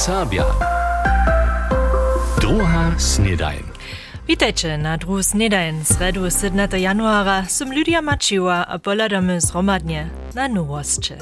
Serbia. 0.00 0.44
Druga 2.40 2.94
snedajn. 2.98 3.62
Witajcie 4.28 4.78
na 4.78 4.96
druhu 4.96 5.22
snedajn 5.22 5.84
sredu 5.84 6.30
17. 6.30 6.78
januara. 6.78 7.44
Sum 7.48 7.72
Lydia 7.72 8.02
Maciła 8.02 8.66
a 8.66 8.78
poladamy 8.78 9.40
zromadnie 9.40 10.08
na 10.34 10.48
nowości. 10.48 11.14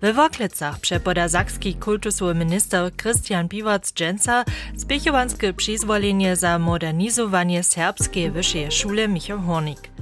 We 0.00 0.12
Woklecach 0.12 0.80
przepoda 0.80 1.28
zakski 1.28 1.74
kultusowy 1.74 2.34
minister 2.34 2.90
Christian 2.96 3.48
Piwac-Dżęca 3.48 4.44
spiechowanskie 4.76 5.52
przyzwolenie 5.52 6.36
za 6.36 6.58
modernizowanie 6.58 7.62
serbskiej 7.62 8.30
wyższej 8.30 8.72
szule 8.72 9.08
Michał 9.08 9.40
Hornik. 9.40 9.97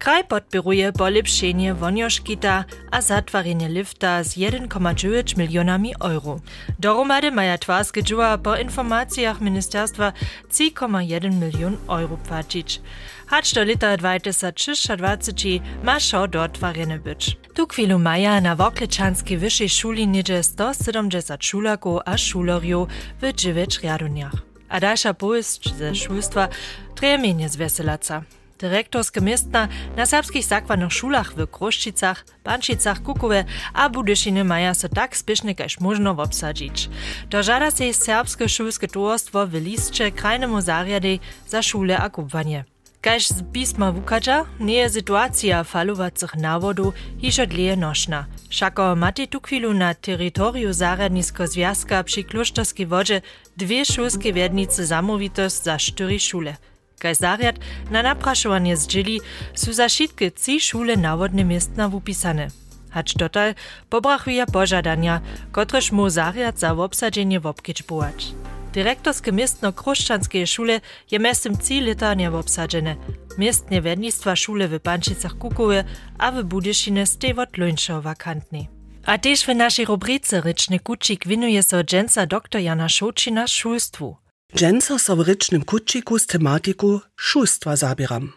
Kraj 0.00 0.24
podpiruje 0.24 0.92
polepszenie 0.92 1.74
wonioškita 1.74 2.64
a 2.90 3.02
zatwarenie 3.02 3.68
lifta 3.68 4.24
z 4.24 4.36
1,9 4.36 5.36
milionami 5.36 5.94
euro. 6.00 6.40
Dohromady 6.78 7.30
maja 7.30 7.58
twarske 7.58 8.02
dżuła 8.02 8.38
po 8.38 8.56
informacjach 8.56 9.40
ministerstwa 9.40 10.12
3,1 10.48 11.32
milion 11.32 11.76
euro 11.88 12.16
płacić. 12.16 12.80
Hacz 13.26 13.54
do 13.54 13.64
lita 13.64 13.96
2023 13.96 15.60
ma 15.82 16.00
šo 16.00 16.28
dotwarjene 16.28 16.98
być. 16.98 17.36
Tu 17.54 17.66
chwilu 17.66 17.98
maja 17.98 18.40
na 18.40 18.56
Woklečanskiej 18.56 19.38
wyższej 19.38 19.68
szuli 19.68 20.08
niedzie 20.08 20.42
170 20.42 21.44
szulaków 21.44 22.00
a 22.04 22.18
szulorjów 22.18 22.88
w 23.22 23.32
9 23.32 23.78
riaduniach. 23.82 24.32
A 24.68 24.80
dalsza 24.80 25.14
powieść 25.14 25.74
ze 25.74 25.94
szulstwa 25.94 26.48
trejemienie 26.94 27.48
zweselaca. 27.48 28.22
Dyrektorske 28.60 29.20
miestna 29.20 29.68
na 29.96 30.06
serbskich 30.06 30.44
zakładnych 30.44 30.92
szulach 30.92 31.32
w 31.34 31.46
Kroszczycach, 31.46 32.24
Bančicach, 32.44 33.02
Kukowe 33.02 33.44
a 33.74 33.88
Budyšiny 33.88 34.44
maja 34.44 34.74
so 34.74 34.88
tak 34.88 35.16
spiesznie 35.16 35.54
kaž 35.54 35.80
možno 35.80 36.10
obsadzić. 36.10 36.88
To 37.30 37.42
żada 37.42 37.70
się 37.70 37.94
serbskie 37.94 38.48
szulskie 38.48 38.88
towarstwo 38.88 39.46
w 39.46 39.54
listcze 39.54 40.10
krajnemu 40.10 40.60
zariady 40.60 41.18
za 41.48 41.62
szule 41.62 41.98
a 41.98 42.10
kubwanie. 42.10 42.64
Kaž 43.00 43.28
z 43.28 43.42
pisma 43.52 43.92
Wukacza 43.92 44.44
nie 44.60 44.74
je 44.74 44.90
sytuacja 44.90 45.64
falowacych 45.64 46.34
nawodu 46.36 46.92
hižo 47.20 47.46
dlje 47.46 47.76
nošna. 47.76 48.26
Šako 48.50 48.96
mati 48.96 49.28
tu 49.28 49.40
chwilu 49.40 49.72
na 49.74 49.94
terytoriu 49.94 50.72
zaradnisko 50.72 51.46
związka 51.46 52.04
przy 52.04 52.24
Klusztorskiej 52.24 52.86
wodzie 52.86 53.22
dwie 53.56 53.84
szulskie 53.84 54.32
wiednice 54.32 54.86
zamówitost 54.86 55.64
za 55.64 55.78
cztery 55.78 56.20
szule. 56.20 56.56
Kaj 57.00 57.14
zariad 57.14 57.56
na 57.90 58.02
napraszowanie 58.02 58.76
zdzieli 58.76 59.20
su 59.54 59.72
za 59.72 59.88
šitke 59.88 60.30
trzy 60.30 60.60
szule 60.60 60.96
nawodne 60.96 61.44
miestna 61.44 61.88
wupisane. 61.88 62.48
Hacz 62.90 63.14
dotal 63.14 63.54
pobrachuje 63.88 64.46
pożadania, 64.46 65.20
kotreż 65.52 65.92
mu 65.92 66.10
zariad 66.10 66.58
za 66.58 66.72
obsadzenie 66.72 67.40
wobkiczbować. 67.40 68.34
Dyrektorskie 68.72 69.32
miestno 69.32 69.72
Kruszczanskie 69.72 70.46
szule 70.46 70.80
je 71.10 71.18
mestem 71.18 71.56
trzy 71.56 71.80
lata 71.80 72.14
nie 72.14 72.30
obsadzene. 72.30 72.96
Miestnie 73.38 73.82
wiednictwa 73.82 74.36
szule 74.36 74.68
w 74.68 74.80
Pančicach 74.80 75.38
Kukowe 75.38 75.84
a 76.18 76.32
w 76.32 76.44
Budyšine 76.44 77.06
stewot 77.06 77.56
luńszo 77.56 78.02
wakantni. 78.02 78.68
A 79.04 79.18
też 79.18 79.44
w 79.44 79.48
naszej 79.54 79.84
rubrice 79.84 80.40
Ryczny 80.40 80.80
Kucik 80.80 81.26
winuje 81.26 81.62
so 81.62 81.84
dżęca 81.84 82.26
dr 82.26 82.60
Jana 82.60 82.88
Szočina 82.88 83.46
szulstwu. 83.46 84.16
Dżęca 84.56 84.98
so 84.98 85.16
w 85.16 85.20
Rycznym 85.20 85.64
Kuciku 85.64 86.18
z 86.18 86.26
tematiku 86.26 87.00
szulstwa 87.16 87.76
zabieram. 87.76 88.32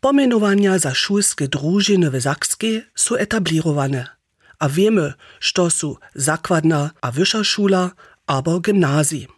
Pomenowania 0.00 0.78
za 0.78 0.94
szulskie 0.94 1.48
drużyny 1.48 2.10
w 2.10 2.22
Sakskiej 2.22 2.82
są 2.94 3.16
etablirowane, 3.16 4.06
a 4.58 4.68
wiemy, 4.68 5.12
što 5.40 5.70
su 5.70 5.98
zakładna 6.14 6.90
a 7.00 7.10
wyższa 7.10 7.44
szula 7.44 7.90
albo 8.26 8.60
gimnazji. 8.60 9.28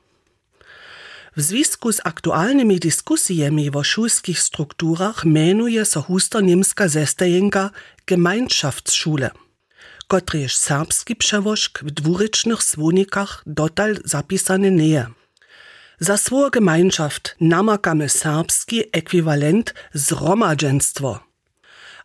W 1.36 1.40
związku 1.40 1.92
z 1.92 2.00
aktualnymi 2.04 2.78
dyskusjami 2.80 3.70
o 3.70 3.82
szulskich 3.84 4.40
strukturach 4.40 5.24
menuje 5.24 5.84
so 5.84 6.02
husto 6.02 6.40
niemska 6.40 6.88
zestejenka 6.88 7.70
Gemeinschaftsschule, 8.06 9.30
kotreż 10.08 10.56
serbski 10.56 11.16
przewożk 11.16 11.84
w 11.84 11.90
dwurycznych 11.90 12.62
słonikach 12.62 13.42
dotal 13.46 13.96
zapisany 14.04 14.70
nie 14.70 15.06
je. 16.00 16.06
Za 16.06 16.16
swoją 16.16 16.50
Gemeinschaft 16.50 17.36
namakamy 17.40 18.08
serbski 18.08 18.82
ekwivalent 18.92 19.74
zgromadzenstwo. 19.94 21.20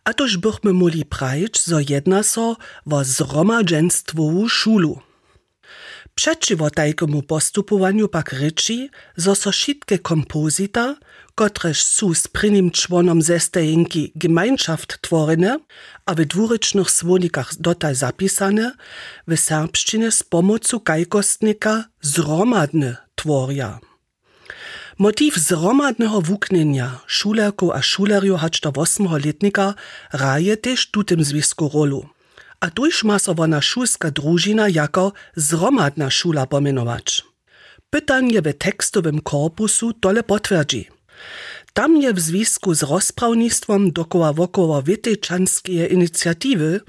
A 0.04 0.14
toż 0.14 0.38
bychmy 0.38 0.74
muli 0.74 1.06
prajć, 1.06 1.64
zo 1.64 1.80
jedna 1.90 2.24
so 2.24 2.56
o 2.92 3.04
zgromadzenstwową 3.04 4.48
szulu. 4.48 5.00
Przeciwo 6.16 6.70
tajkemu 6.70 7.22
postupowaniu 7.22 8.08
pak 8.08 8.34
ryczy, 8.34 8.90
zo 9.16 9.36
so 9.36 9.52
šitke 9.52 10.00
kompozita, 10.00 10.96
kotrež 11.36 11.84
su 11.84 12.16
z 12.16 12.28
prynim 12.28 12.72
członom 12.72 13.22
zestejenki 13.22 14.12
Gemeinschaft 14.16 15.02
tworene, 15.02 15.60
a 16.06 16.16
w 16.16 16.26
dwurycznych 16.26 16.92
słonikach 16.92 17.56
dotal 17.60 17.96
zapisane, 17.96 18.72
w 19.28 19.38
serbszczynie 19.38 20.12
z 20.12 20.24
pomocą 20.24 20.80
kajkostnika 20.80 21.86
zromadne 22.02 23.09
tworia. 23.20 23.80
Motiv 24.98 25.38
zromadnego 25.38 26.22
wuknienia 26.22 26.88
šulerków 27.08 27.72
a 27.78 27.82
šulerjów 27.82 28.40
hacz 28.42 28.62
do 28.62 28.72
8 28.76 29.08
letnika 29.26 29.74
raje 30.14 30.58
też 30.58 30.92
tutym 30.92 31.24
zwisku 31.24 31.70
rolu. 31.74 32.02
A 32.60 32.70
tuż 32.70 33.04
ma 33.04 33.20
so 33.20 33.34
ona 33.38 33.62
szulska 33.62 34.12
drużyna 34.12 34.70
jako 34.70 35.14
zromadna 35.36 36.10
szula 36.10 36.46
pomenować. 36.46 37.24
Pytanie 37.90 38.42
w 38.42 38.54
tekstowym 38.54 39.22
korpusu 39.22 39.94
tole 39.94 40.24
potwierdzi. 40.24 40.88
Tam 41.74 41.98
je 42.02 42.14
w 42.14 42.20
związku 42.20 42.74
z 42.74 42.84
rozprawnictwem 42.84 43.92
dokoła 43.92 44.34
wokoło 44.34 44.84
wietyczanskie 44.84 45.86
inicjatywy 45.86 46.80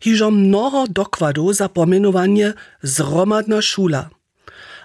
hiżo 0.00 0.30
mnoho 0.30 0.86
dokładów 0.88 1.56
za 1.56 1.68
pomenowanie 1.68 2.54
zromadna 2.82 3.62
szula. 3.62 4.19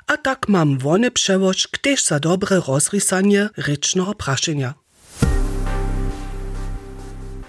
A 0.08 0.18
tak 0.18 0.50
mam 0.50 0.78
wony 0.78 1.12
przewoż 1.12 1.68
kteż 1.68 2.04
za 2.04 2.20
dobre 2.20 2.62
rozrysanie 2.68 3.50
rycznego 3.58 4.14
praszenia. 4.16 4.74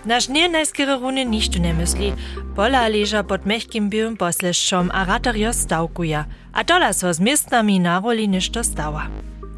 Naš 0.04 0.28
njenajskere 0.28 0.96
rune 0.96 1.24
ništa 1.24 1.58
ne 1.58 1.74
misli. 1.74 2.14
Pola 2.56 2.88
leža 2.88 3.22
pod 3.22 3.46
mehkim 3.46 3.90
biłym 3.90 4.16
posleščom 4.16 4.90
a 4.94 5.04
ratarjo 5.04 5.52
stavkuja. 5.52 6.24
A 6.52 6.64
tola 6.64 6.92
so 6.92 7.12
z 7.12 7.20
miestnami 7.20 7.80
na 7.80 8.00
roli 8.00 8.28
ništo 8.28 8.64
stała. 8.64 9.08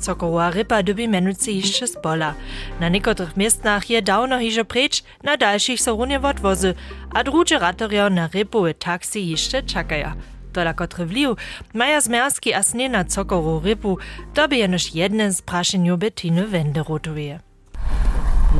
Cokowa 0.00 0.50
rypa 0.50 0.82
dobi 0.82 1.09
menuce 1.09 1.50
jeszcze 1.53 1.86
z 1.86 1.97
pola. 2.03 2.34
Na 2.80 2.88
niekotrych 2.88 3.36
miestnach 3.36 3.91
je 3.91 4.03
dawno 4.03 4.38
hižo 4.38 4.65
preč, 4.65 5.03
na 5.22 5.36
dalszych 5.36 5.80
so 5.80 5.97
runie 5.97 6.20
odwozy, 6.20 6.75
a 7.15 7.25
drugie 7.25 7.59
ratarjo 7.59 8.10
na 8.10 8.28
rypowe 8.28 8.75
taksy 8.75 9.20
jeszcze 9.20 9.62
czekaja. 9.62 10.15
Tola 10.15 10.38
kotry 10.75 11.07
wliw, 11.07 11.37
maja 11.75 12.01
zmerski 12.01 12.55
a 12.55 12.63
snie 12.63 12.89
na 12.89 13.05
cokoru 13.05 13.61
rypu, 13.61 13.99
to 14.35 14.49
by 14.49 14.57
jenoż 14.57 14.95
jedne 14.95 15.33
z 15.33 15.43
praszeniu 15.43 15.99
Bettiny 15.99 16.47
Wende 16.47 16.83
rotuje. 16.89 17.41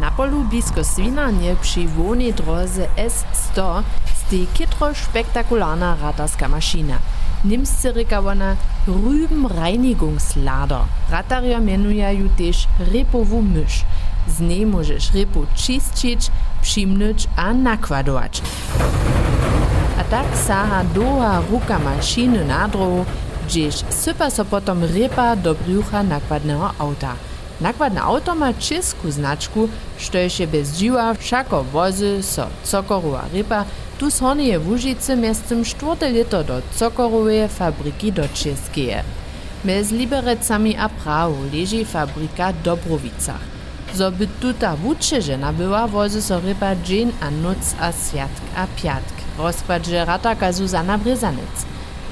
Na 0.01 0.11
polu 0.11 0.45
blisko 0.45 0.85
Swinanie 0.85 1.57
przy 1.57 1.89
wolnej 1.89 2.35
drodze 2.35 2.89
S100 2.97 3.83
stoi 4.15 4.47
kitro 4.55 4.95
spektakularna 4.95 5.97
ratarska 6.03 6.49
maschina. 6.49 6.99
Niemscy 7.45 7.93
ryka 7.93 8.19
ona 8.21 8.57
Rübenreinigungslader. 8.87 10.85
Ratarja 11.11 11.61
mienuje 11.61 12.15
ju 12.15 12.29
też 12.29 12.69
rypowu 12.93 13.43
mysz. 13.43 13.85
Z 14.29 14.41
niej 14.41 14.67
możesz 14.67 15.13
rypu 15.13 15.47
czyścić, 15.55 16.31
przymnąć 16.63 17.29
a 17.37 17.55
nakładować. 17.55 18.43
Tak 20.11 20.25
saha 20.37 20.85
doha 20.97 21.43
ruka 21.51 21.79
maszyny 21.79 22.45
na 22.45 22.69
drogu, 22.69 23.05
gdzieś 23.47 23.85
sypa 23.93 24.31
so 24.31 24.45
potom 24.45 24.85
rypa 24.85 25.37
do 25.37 25.55
brzucha 25.55 26.03
nakładnego 26.03 26.73
auta. 26.79 27.13
Nakładne 27.61 28.03
auto 28.03 28.35
ma 28.35 28.55
czesku 28.55 29.11
znaczku, 29.11 29.69
što 29.99 30.19
je 30.19 30.47
bez 30.47 30.73
dziwa 30.73 31.15
wszako 31.15 31.65
wozy 31.65 32.23
so 32.23 32.47
cokorowa 32.65 33.25
rypa, 33.33 33.65
tu 33.99 34.11
z 34.11 34.21
Hornieje 34.21 34.59
Łużycy 34.61 35.17
miestem 35.17 35.65
czwarte 35.65 36.11
lito 36.11 36.45
do 36.45 36.63
cokorowej 36.79 37.49
fabryki 37.49 38.13
do 38.13 38.29
czeskie. 38.29 39.05
Mez 39.65 39.91
Liberecami 39.91 40.77
a 40.77 40.89
Prahu 40.89 41.37
leży 41.53 41.85
fabryka 41.85 42.53
Dobrowicach. 42.65 43.45
Zo 43.95 44.11
by 44.11 44.27
tuta 44.41 44.77
wučežena 44.77 45.53
była, 45.53 45.89
wozy 45.89 46.23
so 46.23 46.41
rypa 46.41 46.77
dzień 46.77 47.13
a 47.21 47.31
noc 47.31 47.75
a 47.81 47.93
światk 47.93 48.43
a 48.57 48.67
piatk. 48.83 49.18
Rozkładże 49.39 50.05
rataka 50.05 50.53
Zuzana 50.53 50.99
Brezanec. 50.99 51.67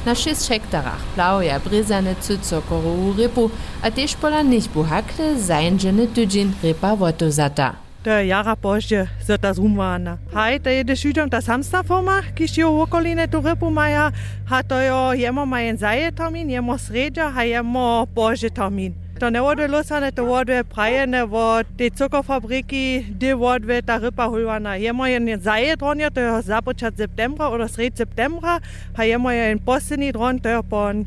Na 0.06 0.14
6 0.14 0.48
hektarach 0.48 1.04
plawuje 1.14 1.60
Brezanece 1.64 2.38
cokorową 2.38 3.12
rypu, 3.18 3.50
a 3.82 3.90
też 3.90 4.14
pola 4.14 4.42
nichbu 4.42 4.82
hakle 4.82 5.40
zajężeny 5.40 6.06
tydzień 6.06 6.52
rypa 6.62 6.96
wotozata. 6.96 7.72
to 8.06 8.10
je 8.10 8.26
jara 8.26 8.56
požde 8.56 9.06
za 9.26 9.38
ta 9.38 9.54
zumvana. 9.54 10.18
Haj, 10.32 10.60
to 10.60 10.70
je 10.70 10.84
dešuđom 10.84 11.30
ta 11.30 11.40
samsta 11.40 11.82
forma, 11.82 12.22
kiš 12.34 12.58
je 12.58 12.66
u 12.66 12.80
okoline 12.80 13.26
tu 13.26 13.40
rybu 13.40 13.70
maja, 13.70 14.12
ha 14.48 14.62
to 14.62 14.78
je 14.78 15.20
jemo 15.20 15.46
majen 15.46 15.76
zaje 15.76 16.12
termin, 16.12 16.50
jemo 16.50 16.78
sređa, 16.78 17.30
ha 17.30 17.42
jemo 17.42 18.06
požde 18.14 18.50
termin. 18.50 19.05
To 19.16 19.30
ne 19.30 19.40
vode 19.40 19.68
losane, 19.68 20.10
to 20.12 20.24
vode 20.24 20.64
prajene 20.68 21.22
vo 21.24 21.62
te 21.78 21.88
cukrfabriki, 21.90 23.16
de 23.16 23.32
vode 23.34 23.80
ta 23.82 23.96
ryba 23.96 24.26
hulvana. 24.28 24.74
Jemo 24.76 25.06
jen 25.06 25.40
zaje 25.40 25.76
dronja, 25.76 26.10
to 26.10 26.20
je 26.20 26.42
započat 26.42 26.96
septembra, 26.96 27.48
oder 27.48 27.68
sred 27.68 27.96
septembra, 27.96 28.60
ha 28.96 29.02
jemo 29.02 29.30
jen 29.30 29.58
poslední 29.58 30.12
dron, 30.12 30.38
to 30.38 30.48
je 30.48 30.62
pon 30.62 31.06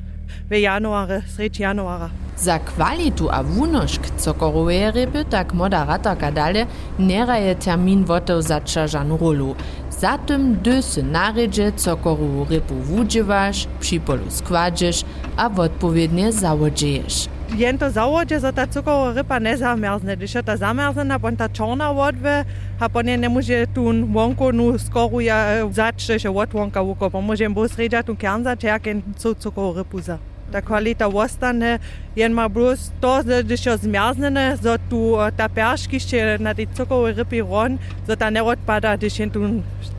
v 0.50 0.62
januare, 0.62 1.22
sred 1.36 1.60
januara. 1.60 2.10
Za 2.38 2.58
kvalitu 2.60 3.30
a 3.30 3.44
wunošk 3.44 4.02
cokorowe 4.18 4.92
ryby 4.92 5.26
tak 5.30 5.54
moderatorka 5.54 6.32
dalje 6.32 6.68
neraje 6.98 7.56
termin 7.56 8.04
wotov 8.04 8.42
zača 8.42 8.88
žanu 8.88 9.18
rolu. 9.18 9.56
Zatem 9.92 10.56
dy 10.64 10.82
se 10.82 11.04
naredže 11.04 11.72
cokorowu 11.72 12.48
rybu 12.50 12.74
wudźewaš, 12.74 13.68
připolu 13.80 14.30
składžeš 14.30 15.06
a 15.38 15.52
odpowiednie 15.58 16.32
załodzeješ. 16.32 17.39
Jen 17.58 17.78
to 17.78 17.92
załodzie, 17.92 18.40
że 18.40 18.54
ta 18.54 18.68
cukrowa 18.68 19.14
ryba 19.14 19.40
nie 19.40 19.58
zamerzne. 19.58 20.18
Když 20.18 20.36
je 20.36 20.44
ta 20.44 20.58
zamerzena, 20.58 21.20
pon 21.20 21.38
ta 21.38 21.50
czarna 21.50 21.94
wodwe, 21.94 22.46
a 22.80 22.90
pon 22.90 23.08
je 23.08 23.18
nie 23.18 23.30
może 23.30 23.68
tu 23.68 24.08
wonko 24.14 24.52
nu 24.52 24.80
skoru 24.80 25.20
ja 25.20 25.46
zaczę 25.72 26.20
się 26.20 26.38
od 26.38 26.50
wonka 26.50 26.84
wuko, 26.84 27.12
pon 27.12 27.26
może 27.26 27.50
bo 27.50 27.68
sredja 27.68 28.04
tu 28.04 28.16
kern 28.16 28.44
zaczerken 28.44 29.02
co 29.18 29.36
cukrową 29.36 29.74
rybu 29.74 30.00
za. 30.00 30.18
Ta 30.52 30.62
kwalita 30.62 31.10
jen 32.16 32.34
ma 32.34 32.50
plus 32.50 32.92
to, 33.02 33.24
że 33.24 33.44
když 33.44 33.66
je 33.66 33.78
zmerzne, 33.78 34.58
że 34.64 34.80
tu 34.90 35.18
ta 35.38 35.50
perški 35.50 35.96
jeszcze 35.96 36.38
na 36.40 36.56
tej 36.56 36.68
cukrowej 36.68 37.14
rybie 37.14 37.44
ron, 37.44 37.78
że 38.08 38.18
ta 38.18 38.30
nie 38.30 38.44
odpada, 38.44 38.98
když 38.98 39.20
jen 39.20 39.32
tu 39.32 39.40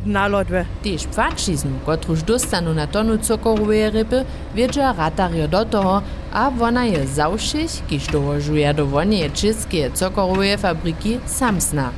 nalodwe. 0.07 0.65
Tež 0.83 1.07
pfačizm, 1.07 1.79
kotruž 1.87 2.23
dostanu 2.23 2.75
na 2.75 2.87
tonu 2.87 3.19
cukorowe 3.19 3.91
ryby, 3.91 4.25
wiedzie 4.55 4.93
ratario 4.99 5.49
do 5.49 5.65
toho, 5.65 6.03
a 6.33 6.51
wona 6.51 6.85
je 6.85 7.07
zawšich, 7.07 7.87
kiž 7.89 8.07
dołożuje 8.07 8.75
do 8.75 8.87
wonie 8.87 9.31
czeskie 9.31 9.91
cukorowe 9.91 10.59
fabryki 10.59 11.19
samsna. 11.27 11.91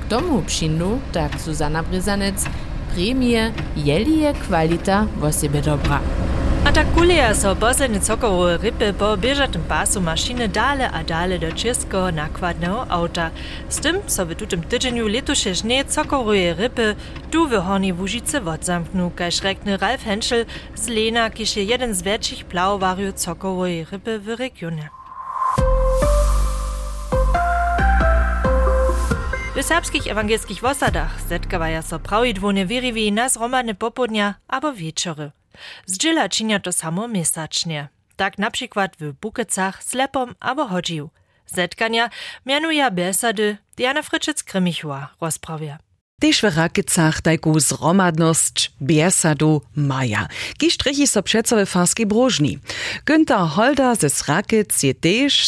K 0.00 0.08
tomu 0.08 0.42
tak 1.12 1.40
Zuzana 1.40 1.82
Bryzanec, 1.82 2.44
premie, 2.94 3.52
jeli 3.76 4.20
je 4.20 4.32
kwalita 4.32 5.06
wo 5.20 5.32
sebe. 5.32 5.62
A 6.68 6.84
kuleja 6.84 7.34
so 7.34 7.56
posledne 7.56 8.00
cokorowe 8.00 8.58
ryby 8.58 8.92
po 8.92 9.16
bieżatym 9.16 9.62
pasu 9.62 10.00
maszyny 10.00 10.48
dale 10.48 10.90
a 10.90 11.04
dale 11.04 11.38
do 11.38 11.52
českého 11.52 12.12
nakładnego 12.12 12.90
auta. 12.90 13.30
Z 13.68 13.80
tym 13.80 13.96
so 14.06 14.26
w 14.26 14.34
tutym 14.34 14.62
tydzieniu 14.62 15.08
letuše 15.08 15.54
żnie 15.54 15.84
cokorowe 15.84 16.54
ryby 16.54 16.96
tu 17.30 17.48
w 17.48 17.52
Horni 17.52 17.92
Łužice 17.92 18.44
odzamknu, 18.44 19.10
kaž 19.10 19.42
rekne 19.42 19.76
Ralf 19.76 20.04
Henschel 20.04 20.44
z 20.74 20.88
Lena, 20.88 21.30
kiž 21.30 21.56
je 21.56 21.64
jeden 21.64 21.94
z 21.94 22.02
większych 22.02 22.44
plawowariów 22.44 23.14
cokorowej 23.14 23.84
ryby 23.84 24.18
w 24.18 24.28
regionie. 24.28 24.88
W 29.56 29.62
serbskich 29.62 30.06
ewangelskich 30.06 30.60
wosadach 30.60 31.20
zetkawaja 31.28 31.82
so 31.82 31.98
prawidłownie 31.98 32.66
wiriwi 32.66 33.12
na 33.12 33.28
zromadne 33.28 33.74
popodnia 33.74 34.34
albo 34.48 34.72
wieczory. 34.72 35.30
Zdziela 35.86 36.28
czynia 36.28 36.60
to 36.60 36.72
samo 36.72 37.08
miestacznie. 37.08 37.88
Tak 38.16 38.38
na 38.38 38.50
przykład 38.50 38.96
w 39.00 39.12
Bukecach, 39.12 39.84
Slepom 39.84 40.34
albo 40.40 40.66
Hodziu. 40.68 41.10
Zetkania 41.46 42.10
mianuje 42.46 42.90
besady 42.90 43.56
Diana 43.76 44.02
Fryczec-Krymichua 44.02 45.06
rozprawia. 45.20 45.78
Tež 46.18 46.42
v 46.42 46.50
Rakicach 46.50 47.22
tajku 47.22 47.54
zromadnosť 47.62 48.74
biesadu 48.82 49.62
maja. 49.78 50.26
Kiž 50.58 50.74
trechi 50.74 51.06
so 51.06 51.22
přeco 51.22 51.54
ve 51.54 51.62
farskej 51.62 52.10
brožni. 52.10 52.58
Günther 53.06 53.46
Holder 53.46 53.94
ze 53.94 54.10
Rakic 54.26 54.74
je 54.82 54.94
tež 54.94 55.46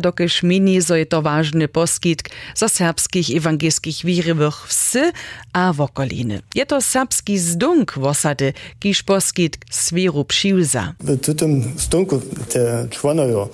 dokež 0.00 0.42
mini, 0.42 0.80
zo 0.80 0.94
je 0.94 1.04
to 1.04 1.20
vážny 1.20 1.68
poskitk 1.68 2.32
zo 2.56 2.68
serbskich 2.68 3.28
ewangelskich 3.36 4.04
wirywych 4.04 4.64
wsy 4.64 5.12
a 5.52 5.72
wokoliny. 5.72 6.40
Je 6.54 6.64
to 6.64 6.80
serbski 6.80 7.38
zdunk 7.38 7.96
wosady, 7.96 8.54
kiž 8.78 9.02
poskitk 9.02 9.68
sviru 9.70 10.24
přiuza. 10.24 10.96
W 11.00 11.34
tym 11.34 11.74
stunku 11.76 12.22
te 12.48 12.88
członojo 12.90 13.50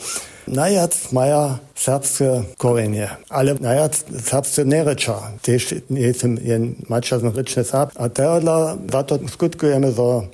najad 0.51 0.97
maja 1.13 1.59
serbskie 1.75 2.43
korenje, 2.59 3.09
ale 3.29 3.55
najad 3.61 3.95
serbskie 4.25 4.65
nereča, 4.65 5.15
tež 5.43 5.81
jesem 5.89 6.37
jen 6.43 6.75
mačasno 6.89 7.33
rečne 7.37 7.65
serb. 7.65 7.95
A 7.95 8.09
teodla 8.09 8.77
zato 8.93 9.19
skutkujeme 9.29 9.91
za 9.91 10.27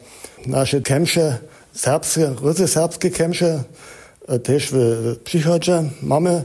naše 0.46 0.80
kemše, 0.80 1.38
serbskie, 1.74 2.32
rusy 2.40 2.68
serbskie 2.68 3.10
kemše, 3.10 3.60
tež 4.42 4.72
w 4.72 4.76
przychodzie 5.24 5.84
mamy, 6.02 6.42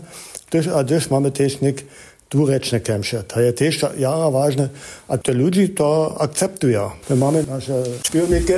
tež, 0.52 0.68
a 0.68 0.84
tež 0.84 1.10
mamy 1.10 1.32
tež 1.32 1.62
nik 1.62 1.84
dwurečne 2.32 2.80
kemše. 2.80 3.24
To 3.28 3.40
je 3.40 3.52
tež 3.52 3.84
jara 3.98 4.30
ważne, 4.32 4.70
a 5.08 5.18
te 5.18 5.34
ludzi 5.34 5.70
to 5.70 6.16
akceptują. 6.20 6.92
My 7.10 7.16
mamy 7.16 7.44
nasze 7.44 7.84
śpiewniki, 8.08 8.54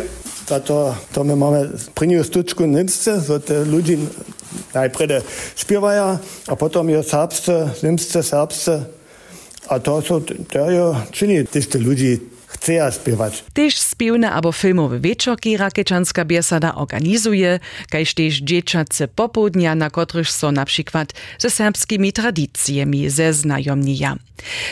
za 0.48 0.60
to, 0.60 0.96
to 1.14 1.24
my 1.24 1.36
mamy 1.36 1.70
pryniu 1.96 2.24
stuczku 2.24 2.66
nimsce, 2.66 3.22
so 3.22 3.40
te 3.40 3.66
ludzi 3.66 3.98
najprede 4.74 5.22
śpiewają, 5.56 6.18
a 6.48 6.56
potom 6.56 6.90
je 6.90 7.04
serbsce, 7.04 7.70
nimsce, 7.84 8.24
serbsce. 8.24 8.86
A 9.68 9.80
to 9.80 10.02
są, 10.02 10.22
to 10.22 10.72
je 10.72 10.96
czyni, 11.12 11.44
gdyż 11.44 11.68
te 11.68 11.80
ludzi 11.80 12.20
chce 12.54 12.92
śpiewać. 12.92 13.44
Tež 13.54 13.80
spiewne 13.80 14.32
abo 14.32 14.52
filmowe 14.52 15.00
wieczorki 15.00 15.58
Rakiečanská 15.58 16.24
biesada 16.26 16.76
organizuje, 16.76 17.60
kaž 17.90 18.14
tež 18.14 18.42
dzieciace 18.42 19.08
popodnia, 19.08 19.76
na 19.76 19.90
kotryż 19.90 20.32
so 20.32 20.52
na 20.52 20.66
przykład 20.66 21.14
ze 21.38 21.50
serbskimi 21.50 22.14
tradycjami 22.14 23.10
zeznajomnija. 23.10 24.16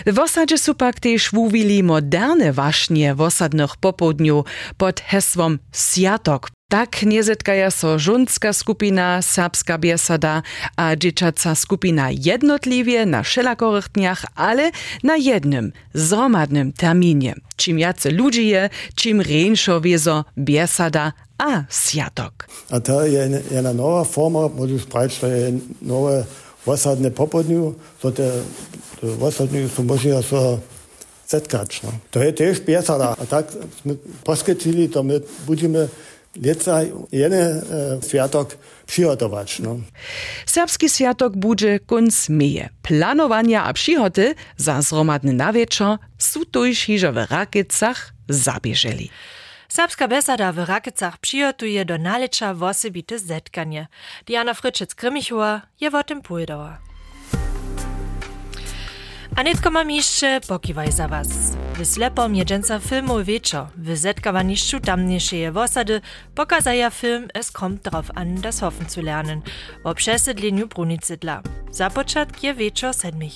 W 0.05 0.19
osadzie 0.19 0.57
su 0.57 0.75
pak 0.75 0.99
tež 0.99 1.31
wówili 1.33 1.83
moderne 1.83 2.53
waśnie 2.53 3.15
wosadnych 3.15 3.77
popodniu 3.77 4.43
pod 4.77 4.99
hesłom 4.99 5.59
Siatok 5.73 6.49
tak 6.71 7.03
nie 7.03 7.23
zetkaja 7.23 7.71
so 7.71 7.99
żunska 7.99 8.53
skupina, 8.53 9.21
serbska 9.21 9.77
biesada 9.77 10.41
a 10.75 10.95
dzieciaca 10.95 11.55
skupina 11.55 12.11
jednotliwie 12.11 13.05
na 13.05 13.23
wszelakorych 13.23 13.89
dniach, 13.89 14.25
ale 14.35 14.71
na 15.03 15.17
jednym, 15.17 15.71
zromadnym 15.93 16.73
terminie. 16.73 17.35
Czym 17.55 17.79
jacy 17.79 18.11
ludzi 18.11 18.47
je, 18.47 18.69
czym 18.95 19.21
rejnszo 19.21 19.81
wiezo 19.81 20.25
biesada 20.37 21.13
a 21.37 21.63
siatok. 21.69 22.47
A 22.69 22.79
to 22.79 23.05
je 23.05 23.41
jedna 23.51 23.73
nowa 23.73 24.03
forma, 24.03 24.47
możesz 24.55 24.85
brać, 24.85 25.19
to 25.19 25.27
nowe 25.81 26.25
wosadne 26.65 27.11
popodniu, 27.11 27.75
so 28.01 28.11
te, 28.11 28.31
wosadniu 29.03 29.69
so 29.69 29.83
może 29.83 30.23
so 30.23 30.59
zetkać. 31.27 31.83
No. 31.83 31.91
To 32.11 32.23
je 32.23 32.33
też 32.33 32.59
biesada, 32.59 33.15
a 33.19 33.25
tak 33.25 33.45
poskycili, 34.23 34.89
to 34.89 35.03
my 35.03 35.21
będziemy 35.47 35.87
Ljeca 36.35 36.81
jene 37.11 37.37
e, 37.37 37.61
sviatok 38.01 38.57
přihotować. 38.85 39.59
No. 39.59 39.79
Serbski 40.45 40.89
sviatok 40.89 41.37
bude 41.37 41.79
kunc 41.79 42.29
meje. 42.29 42.69
Planowania 42.81 43.63
a 43.63 43.73
přihoty 43.73 44.35
za 44.57 44.81
zromadny 44.81 45.33
nawieczo 45.33 45.97
su 46.17 46.45
tuż 46.45 46.85
hižo 46.85 47.11
w 47.13 47.17
Rakicach. 47.31 48.13
Serbska 49.69 50.07
besada 50.07 50.51
w 50.51 50.57
Rakicach 50.57 51.17
přihotuje 51.17 51.85
do 51.85 51.97
nalecza 51.97 52.53
wosebite 52.53 53.19
zetkanie. 53.19 53.87
Diana 54.25 54.53
Fryczec-Krymichua 54.53 55.61
je 55.81 55.91
o 55.91 56.03
tym 56.03 56.21
pójdała. 56.21 56.90
A 59.35 59.43
netko 59.43 59.71
mam 59.71 59.91
jeszcze 59.91 60.41
pokiwaj 60.47 60.91
za 60.91 61.07
was. 61.07 61.27
W 61.75 61.85
slepom 61.85 62.35
jedzenca 62.35 62.79
filmu 62.79 63.23
wieczor, 63.23 63.67
w 63.77 63.97
zetkawaniszczu 63.97 64.79
tamniejszej 64.79 65.51
wosady 65.51 66.01
pokazaja 66.35 66.89
film 66.89 67.27
Es 67.33 67.51
kommt 67.51 67.81
drauf 67.81 68.11
an, 68.15 68.35
das 68.35 68.59
Hoffen 68.59 68.89
zu 68.89 69.01
lernen, 69.01 69.41
o 69.83 69.95
przesiedleniu 69.95 70.67
Brunicydla. 70.67 71.41
Za 71.71 71.89
początek 71.89 72.43
je 72.43 72.53
wieczor 72.53 72.93
sedmich. 72.93 73.33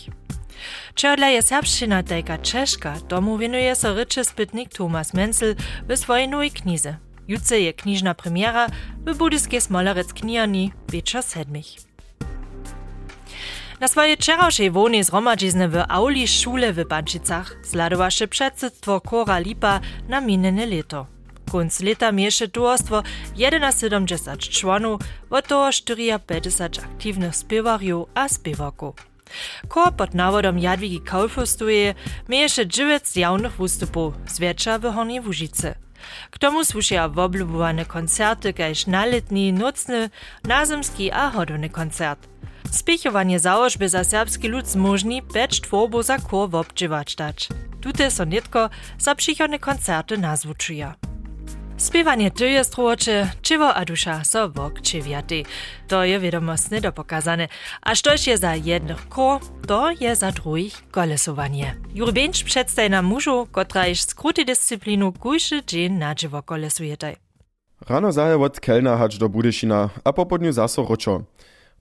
Czerdla 0.95 1.29
je 1.29 1.41
serbszczyna 1.41 2.03
tajka 2.03 2.37
czeszka, 2.37 2.93
domu 3.09 3.37
winuje 3.37 3.75
so 3.75 3.93
ryczy 3.93 4.23
spytnik 4.23 4.69
Thomas 4.69 5.13
Menzel 5.13 5.55
w 5.89 5.97
swojej 5.97 6.27
nowej 6.29 6.51
knize. 6.51 6.95
Jutce 7.27 7.59
je 7.59 7.73
kniżna 7.73 8.15
premiera 8.15 8.67
w 9.05 9.17
budyskiej 9.17 9.61
Smolerec 9.61 10.13
kniarni 10.13 10.71
wieczor 10.89 11.23
sedmich. 11.23 11.84
Na 13.79 13.87
swoje 13.87 14.17
wczorajszej 14.17 14.71
wonie 14.71 15.03
zgromadźizny 15.03 15.69
w 15.69 15.75
auli 15.87 16.27
szule 16.27 16.73
w 16.73 16.87
Bančicach 16.87 17.55
zladowaše 17.63 18.27
przedsydstwo 18.27 19.01
Kora 19.01 19.39
Lipa 19.39 19.79
na 20.09 20.21
minene 20.21 20.65
leto. 20.65 21.05
Kunc 21.51 21.79
leta 21.79 22.11
mieše 22.11 22.47
towarstwo 22.47 23.03
71 23.37 24.37
członów, 24.37 25.01
od 25.29 25.47
toho 25.47 25.69
54 25.85 26.85
aktywnych 26.85 27.35
spiewarjów 27.35 28.09
a 28.13 28.29
spiewarków. 28.29 28.95
Kor 29.67 29.93
pod 29.93 30.13
nawodom 30.13 30.59
Jadwigi 30.59 31.01
Kaulfostuje 31.01 31.95
mieješe 32.29 32.67
dziewięć 32.67 33.17
jawnych 33.17 33.57
wystupów, 33.57 34.13
zwietrza 34.27 34.79
w 34.79 34.93
Hornej 34.93 35.19
Łużycy. 35.19 35.75
K 36.31 36.37
tomu 36.37 36.65
słušia 36.65 37.09
woblubowane 37.09 37.85
koncerty, 37.85 38.53
kaž 38.53 38.87
naletni, 38.87 39.53
nocny, 39.53 40.09
nazemski 40.43 41.11
a 41.11 41.29
hodowny 41.29 41.69
koncert. 41.69 42.27
Spěchovanie 42.71 43.39
założby 43.39 43.89
za 43.89 44.03
serbski 44.03 44.47
lud 44.47 44.67
zmožni 44.67 45.21
becz 45.21 45.61
tworbu 45.61 46.03
za 46.03 46.17
kor 46.17 46.49
wobdźiwać 46.49 47.15
dać. 47.15 47.49
Tute 47.81 48.11
so 48.11 48.25
nitko 48.25 48.69
za 48.97 49.15
przychodne 49.15 49.59
koncerty 49.59 50.17
nazvučuja. 50.17 50.95
Spiewanie 51.77 52.31
to 52.31 52.43
jest 52.43 52.75
troče, 52.75 53.27
čivo 53.41 53.75
a 53.75 53.85
duša 53.85 54.23
so 54.23 54.49
vok 54.49 54.81
čiviaty. 54.81 55.43
To 55.87 56.03
je 56.03 56.19
vedomostne 56.19 56.81
dopokazane. 56.81 57.47
A 57.81 57.95
štož 57.95 58.27
je 58.27 58.37
za 58.37 58.53
jednych 58.53 59.09
kor, 59.09 59.41
to 59.67 59.91
je 59.99 60.15
za 60.15 60.31
druhých 60.31 60.83
kolesowanie. 60.91 61.75
Juri 61.93 62.11
Benč 62.11 62.43
przedstaj 62.43 62.89
nam 62.89 63.05
mužu, 63.05 63.47
kotra 63.51 63.87
iš 63.87 64.01
skruty 64.01 64.45
disciplinu 64.45 65.11
kujszy 65.11 65.63
dzień 65.67 65.93
na 65.97 66.15
dživo 66.15 66.41
kolesujete. 66.41 67.15
Rano 67.87 68.11
zaje 68.11 68.37
od 68.37 68.59
Kelna 68.59 68.97
hać 68.97 69.17
do 69.17 69.29
Budyšina, 69.29 69.89
a 70.03 70.13
popodniu 70.13 70.51
zaso 70.51 70.85
ročo. 70.89 71.21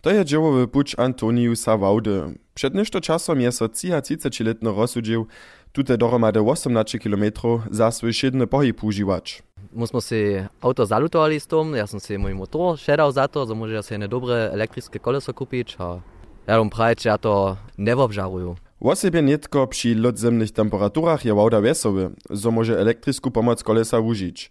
To 0.05 0.11
je 0.11 0.25
dziełowy 0.25 0.69
pucz 0.69 0.99
Antoniusa 0.99 1.77
Wałdy. 1.77 2.39
Przed 2.55 2.75
nieszto 2.75 3.01
czasom 3.01 3.41
je 3.41 3.53
so 3.53 3.67
33-letny 3.67 4.73
rozsudził 4.77 5.27
tute 5.73 5.99
doromady 5.99 6.41
18 6.41 6.99
km 6.99 7.25
za 7.71 7.91
swój 7.91 8.13
siedny 8.13 8.47
pohyb 8.47 8.85
używać. 8.85 9.43
Musimy 9.73 10.01
si 10.01 10.15
auto 10.61 10.87
zalutovali 10.87 11.41
z 11.41 11.47
tym, 11.47 11.75
ja 11.77 11.87
sam 11.87 12.01
si 12.01 12.19
mój 12.19 12.35
motor 12.35 12.79
szedał 12.79 13.13
za 13.13 13.29
to, 13.29 13.47
że 13.47 13.55
może 13.55 13.83
sobie 13.83 14.09
dobre 14.09 14.51
elektryckie 14.53 15.01
koleso 15.01 15.35
kupić, 15.35 15.77
a 15.79 16.01
ja 16.47 16.59
bym 16.59 16.71
prawie, 16.71 16.95
ja 17.05 17.19
to 17.19 17.57
nie 17.79 17.97
obżaruję. 17.97 18.55
Osebje 18.81 19.23
netko 19.23 19.67
pri 19.67 19.95
lodzemnih 19.95 20.53
temperaturah 20.53 21.25
je 21.25 21.33
voda 21.33 21.61
vesove, 21.61 22.11
zo 22.31 22.51
može 22.51 22.81
elektrisku 22.81 23.31
pomoč 23.31 23.63
kolesa 23.63 24.01
užič. 24.01 24.51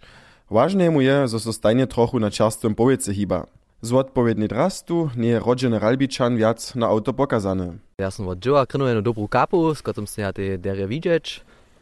Važnejemu 0.50 1.02
je, 1.02 1.28
zo 1.28 1.40
so 1.40 1.54
stajne 1.54 1.86
trochu 1.86 2.20
na 2.20 2.30
čerstvem 2.30 2.76
povece 2.76 3.14
hiba. 3.14 3.46
Z 3.84 3.94
odpowiedni 3.94 4.48
drastu 4.48 5.10
nie 5.18 5.30
je 5.30 5.40
rodziny 5.40 5.80
Ralbiczan 5.80 6.38
wiac 6.38 6.76
na 6.76 6.88
auto 6.88 7.14
pokazane. 7.14 7.84
Ja 8.00 8.12
som 8.16 8.32
od 8.32 8.40
Joa 8.40 8.64
krynul 8.64 8.88
jednu 8.96 9.04
dobrú 9.04 9.28
kapu, 9.28 9.60
s 9.76 9.84
ktorom 9.84 10.08
som 10.08 10.24
ja. 10.24 10.32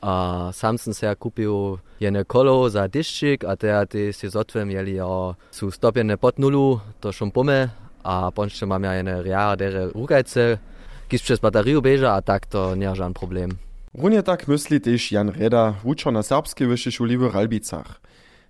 A 0.01 0.13
sam 0.49 0.81
som 0.81 0.97
sa 0.97 1.13
kúpil 1.13 1.77
jedné 2.01 2.25
kolo 2.25 2.65
za 2.73 2.89
dyščik 2.89 3.45
a 3.45 3.53
teda 3.53 3.85
ty 3.85 4.09
si 4.17 4.33
zotvem 4.33 4.73
jeli 4.73 4.97
ja 4.97 5.37
sú 5.53 5.69
stopené 5.69 6.17
pod 6.17 6.41
nulu, 6.41 6.81
to 6.97 7.13
šom 7.13 7.29
pome 7.29 7.69
a 8.01 8.33
ponšte 8.33 8.65
mám 8.65 8.81
ja 8.81 8.97
jedné 8.97 9.21
riara 9.21 9.53
dere 9.53 9.93
rukajce, 9.93 10.57
kis 11.05 11.21
przez 11.21 11.37
bateriu 11.37 11.85
beža 11.85 12.17
a 12.17 12.25
tak 12.25 12.49
to 12.49 12.73
nie 12.73 12.89
je 12.89 12.97
žádný 12.97 13.13
problém. 13.13 13.61
Runie 13.93 14.23
tak 14.23 14.47
myslí 14.47 14.79
też 14.79 15.11
Jan 15.11 15.29
Reda, 15.29 15.73
wučo 15.83 16.11
na 16.11 16.23
serbskiej 16.23 16.67
wyższej 16.67 16.91
szuli 16.91 17.17
w 17.17 17.29
Ralbicach. 17.29 18.01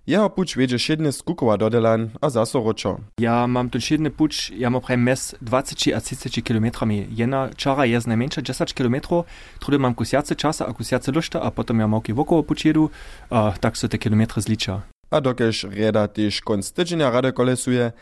Jeho 0.06 0.30
puč 0.30 0.56
wiedzie 0.56 0.78
siedne 0.78 1.12
z 1.12 1.22
do 1.58 1.70
Delan 1.70 2.10
a 2.20 2.30
zaso 2.30 2.60
ročo. 2.60 2.98
Ja 3.20 3.46
mam 3.46 3.70
tu 3.70 3.80
siedny 3.80 4.10
puč, 4.10 4.50
ja 4.50 4.70
mam 4.70 4.80
prawie 4.80 4.96
mes 4.96 5.34
20 5.42 5.94
a 5.94 6.00
30 6.00 6.42
kilometrami. 6.42 7.06
Jedna 7.10 7.50
czara 7.56 7.86
jest 7.86 8.06
najmniejsza 8.06 8.42
10 8.42 8.74
kilometrów, 8.74 9.26
trudy 9.60 9.78
mam 9.78 9.94
kusiace 9.94 10.36
czasa 10.36 10.66
a 10.66 10.72
kusiace 10.72 11.12
luszta, 11.12 11.40
a 11.40 11.50
potem 11.50 11.78
ja 11.78 11.88
małki 11.88 12.14
wokoło 12.14 12.42
puč 12.42 12.64
jedu, 12.64 12.90
a 13.30 13.52
tak 13.60 13.76
so 13.76 13.88
te 13.88 13.98
kilometry 13.98 14.42
zlicza. 14.42 14.82
A 15.10 15.20
dokež 15.20 15.64
Reda 15.70 16.08
też 16.08 16.40
konc 16.40 16.72
tydzienia 16.72 17.10
rade 17.10 17.32
kolesuje, 17.32 17.92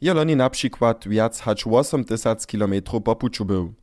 je 0.00 0.14
loni 0.14 0.36
na 0.36 0.50
przykład 0.50 1.08
wiac 1.08 1.40
hacz 1.40 1.66
8 1.66 2.04
tysac 2.04 2.46
kilometrów 2.46 3.02
po 3.02 3.16
puču 3.16 3.44
był. 3.44 3.74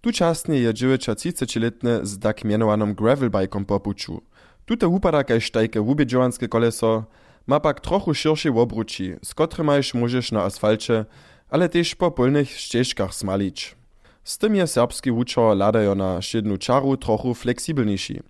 Tučasnie 0.00 0.58
je 0.58 0.72
30-letny 0.72 2.00
z 2.02 2.18
tak 2.18 2.44
mianowanym 2.44 2.94
gravelbikom 2.94 3.64
po 3.64 3.80
puču. 3.80 4.22
Tute 4.70 4.86
upada 4.86 5.24
kaž 5.26 5.50
tajke 5.50 5.82
wubiedźowanskie 5.82 6.46
koleso, 6.48 7.02
ma 7.46 7.58
pak 7.58 7.80
trochu 7.82 8.14
širšie 8.14 8.54
obruči, 8.54 9.18
z 9.18 9.30
kotrymajš 9.34 9.98
môžeš 9.98 10.30
na 10.30 10.46
asfalcie, 10.46 11.10
ale 11.50 11.66
też 11.66 11.98
po 11.98 12.14
polnych 12.14 12.46
ścieżkach 12.46 13.10
smalić. 13.10 13.74
Z 14.22 14.38
tym 14.38 14.54
je 14.54 14.66
serbski 14.66 15.10
wučo 15.10 15.54
ladajo 15.54 15.94
na 15.98 16.22
šednu 16.22 16.54
čaru 16.56 16.96
trochu 16.96 17.34
fleksibelniejszy. 17.34 18.22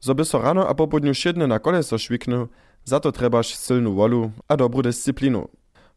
Zo 0.00 0.14
by 0.14 0.24
so 0.24 0.44
rano 0.44 0.68
a 0.68 0.74
popodniu 0.74 1.14
šedne 1.14 1.46
na 1.48 1.58
koleso 1.58 1.96
šviknął, 1.96 2.48
za 2.84 3.00
to 3.00 3.12
trebaš 3.12 3.56
silnu 3.56 3.96
wolu 3.96 4.30
a 4.48 4.56
dobrú 4.56 4.82
disciplinu. 4.82 5.48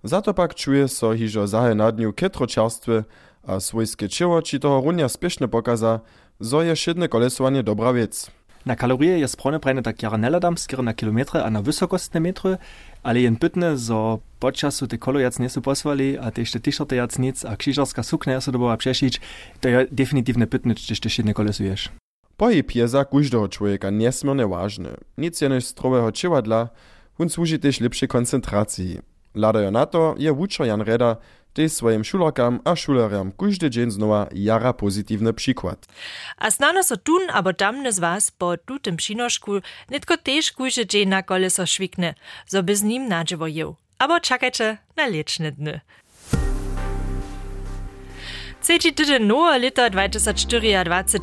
Za 0.04 0.22
to 0.22 0.34
pak 0.34 0.56
czuje 0.56 0.88
so 0.88 1.12
hižo 1.12 1.48
zahe 1.48 1.76
na 1.76 1.92
dniu 1.92 2.14
ketro 2.16 2.48
čerstve 2.48 3.04
a 3.44 3.60
swojskie 3.60 4.08
čevo 4.08 4.40
či 4.40 4.56
toho 4.56 4.80
runia 4.80 5.12
spiešne 5.12 5.52
pokaza, 5.52 6.00
zo 6.40 6.64
je 6.64 6.76
šedne 6.76 7.12
kolesovanie 7.12 7.60
dobra 7.60 7.92
vec. 7.92 8.32
Na 8.66 8.76
kalorie 8.76 9.20
je 9.20 9.28
prajne 9.62 9.84
tak 9.84 10.02
jara 10.02 10.18
skoro 10.58 10.84
na 10.84 10.94
kilometre 10.94 11.44
a 11.44 11.50
na 11.50 11.62
wysokostne 11.62 12.20
metry, 12.20 12.58
ale 13.04 13.22
jen 13.22 13.36
pytne, 13.36 13.78
zo 13.78 14.20
podczas 14.40 14.84
te 14.90 14.98
kolo 14.98 15.20
jac 15.20 15.40
nie 15.40 15.50
su 15.50 15.62
posłali, 15.62 16.18
a 16.18 16.32
te 16.32 16.42
jeszcze 16.42 16.60
t-shirty 16.60 16.96
jac 16.96 17.20
nic, 17.20 17.46
a 17.46 17.58
krzyżarska 17.58 18.04
suknia 18.04 18.34
ja 18.34 18.42
sobie 18.42 18.58
była 18.58 18.78
przeszyć, 18.78 19.22
to 19.62 19.70
je 19.70 19.88
definitywne 19.92 20.48
pytne, 20.48 20.76
czy 20.76 20.94
jeszcze 20.94 21.10
jedne 21.18 21.34
kolesujesz. 21.34 21.90
Pohyb 22.38 22.76
je 22.76 22.88
za 22.88 23.06
každého 23.06 23.48
człowieka 23.48 23.90
niesmiernie 23.90 24.48
ważny. 24.48 24.90
Nic 25.18 25.42
je 25.42 25.50
než 25.50 25.66
zdrowego 25.66 26.12
čivadla, 26.12 26.70
hun 27.18 27.30
służy 27.30 27.60
też 27.60 27.80
lepszej 27.80 28.08
koncentracji. 28.08 29.00
Ladajo 29.36 29.72
na 29.72 29.86
to 29.86 30.16
je 30.18 30.34
wučer 30.34 30.68
Jan 30.68 30.82
Reda 30.82 31.18
tej 31.56 31.70
swoim 31.70 32.04
šulerkam 32.04 32.60
a 32.68 32.76
šulerjam 32.76 33.32
każdy 33.32 33.70
dzień 33.70 33.92
znowa 33.92 34.28
jara 34.34 34.74
pozytywny 34.74 35.34
przykład. 35.34 35.86
A 36.38 36.52
znano 36.52 36.84
so 36.84 36.98
tun 36.98 37.22
abo 37.34 37.54
tamne 37.54 37.92
z 37.92 38.00
was 38.00 38.32
po 38.32 38.58
tutem 38.58 38.98
přinošku 38.98 39.52
netko 39.90 40.18
tež 40.18 40.52
każdy 40.52 40.86
dzień 40.86 41.10
na 41.10 41.24
koleso 41.24 41.66
švikne, 41.66 42.14
so 42.46 42.64
by 42.64 42.76
z 42.76 42.84
nim 42.84 43.08
nadživo 43.08 43.48
jeł. 43.48 43.76
Abo 44.00 44.20
čakajte 44.20 44.78
na 44.98 45.08
liečne 45.08 45.52
dny. 45.52 45.80
Trzeci 48.62 48.94
tydzień 48.94 49.24
nowe 49.24 49.60
lata 49.60 49.90
2024 49.90 50.68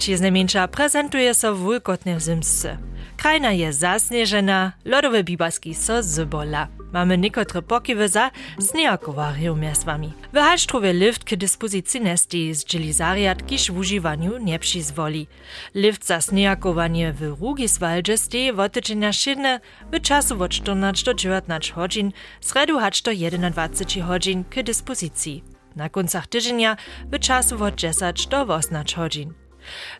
je 0.09 0.17
znajmniejsza 0.17 0.69
prezentuje 0.69 1.35
so 1.35 1.55
w 1.55 1.59
wulkotnej 1.59 2.21
zimsce. 2.21 2.92
Krajina 3.23 3.52
je 3.52 3.73
zasnieżena, 3.73 4.73
lodowe 4.85 5.25
bibaski 5.25 5.75
so 5.75 6.02
zybola. 6.02 6.69
Mamy 6.93 7.19
niekotre 7.19 7.62
pokiwy 7.62 8.09
za 8.09 8.31
zniejakowariu 8.59 9.57
miastwami. 9.57 10.12
W 10.33 10.37
Halstrowie 10.37 10.93
lift 10.93 11.25
k 11.25 11.37
dyspozycji 11.37 12.00
nesti 12.00 12.55
z 12.55 12.64
dżelizariat 12.64 13.47
kiż 13.47 13.71
w 13.71 13.79
używaniu 13.79 14.38
nie 14.38 14.59
przyzwoli. 14.59 15.26
Lift 15.75 16.07
za 16.07 16.21
zniejakowanie 16.21 17.12
w 17.12 17.23
Rugiswaldzie 17.23 18.19
steje 18.19 18.52
w 18.52 18.61
otyczenia 18.61 19.12
szydne 19.12 19.61
w 19.93 20.00
czasu 20.00 20.43
od 20.43 20.50
14 20.50 21.05
do 21.05 21.14
19 21.14 21.75
godzin, 21.75 22.12
sredu 22.41 22.79
hacz 22.79 23.02
do 23.02 23.11
21 23.50 24.07
godzin 24.07 24.45
k 24.45 24.62
dyspozycji. 24.62 25.45
Na 25.76 25.88
końcach 25.88 26.26
tygodnia 26.26 26.76
w 27.12 27.19
czasu 27.19 27.64
od 27.64 27.75
10 27.75 28.26
do 28.26 28.43
18 28.43 28.97
godzin. 28.97 29.42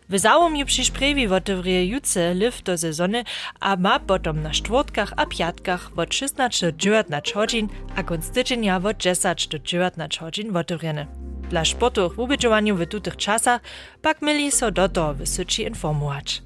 W 0.09 0.19
załomie 0.19 0.65
przyszprewi 0.65 1.27
otewriejuce 1.27 2.33
lift 2.33 2.63
do 2.63 2.77
sezony, 2.77 3.23
a 3.59 3.75
ma 3.75 3.99
potom 3.99 4.41
na 4.41 4.51
czwartkach 4.51 5.13
a 5.17 5.25
piatkach 5.25 5.91
od 5.95 6.13
16 6.13 6.71
do 6.71 6.77
19 6.77 7.33
godzin, 7.33 7.67
a 7.95 8.03
konc 8.03 8.29
tydzienia 8.29 8.81
od 8.83 8.97
10 8.97 9.47
do 9.47 9.59
19 9.59 10.19
godzin 10.19 10.57
otewrene. 10.57 11.05
Dla 11.49 11.65
sportu 11.65 12.09
w 12.09 12.19
ubiedzowaniu 12.19 12.75
w 12.75 12.87
tutych 12.87 13.17
czasach 13.17 13.61
pak 14.01 14.21
mieli 14.21 14.51
so 14.51 14.71
do 14.71 14.89
toho 14.89 15.13
wysyci 15.13 15.63
informować. 15.63 16.41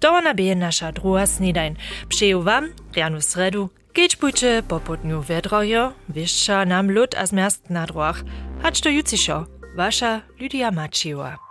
To 0.00 0.20
nabije 0.20 0.56
nasza 0.56 0.92
druga 0.92 1.26
snedajn. 1.26 1.76
Přeju 2.08 2.42
wam, 2.42 2.72
ranu 2.96 3.20
sredu, 3.20 3.68
Keď 3.92 4.16
pójdzie 4.16 4.62
po 4.68 4.80
południu 4.80 5.22
wiadrojo, 5.22 5.92
wieszcza 6.08 6.64
nam 6.64 6.90
lód 6.90 7.14
a 7.14 7.26
zmiast 7.26 7.70
na 7.70 7.86
droach. 7.86 8.22
Hacz 8.62 8.80
to 8.80 8.88
juciszo, 8.88 9.46
wasza 9.76 10.22
Lydia 10.40 10.70
Maciła. 10.70 11.47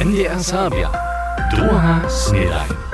NDR 0.00 0.42
Sabia. 0.42 0.90
Druga 1.54 2.02
snedajn. 2.10 2.93